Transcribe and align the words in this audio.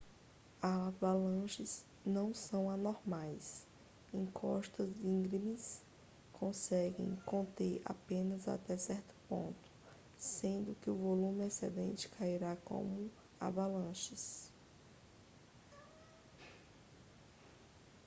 avalanches 0.63 1.85
não 2.03 2.33
são 2.33 2.71
anormais 2.71 3.63
encostas 4.11 4.89
íngremes 4.99 5.79
conseguem 6.33 7.15
conter 7.17 7.83
apenas 7.85 8.47
até 8.47 8.75
certo 8.79 9.13
ponto 9.29 9.71
sendo 10.17 10.73
que 10.81 10.89
o 10.89 10.95
volume 10.97 11.45
excedente 11.45 12.09
cairá 12.09 12.55
como 12.65 13.11
avalanches 13.39 14.51